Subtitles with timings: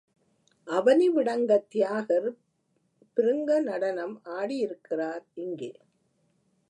[0.67, 2.29] அவனிவிடங்கத் தியாகர்
[3.17, 5.71] பிருங்க நடனம் ஆடியிருக்கிறார் இங்கே.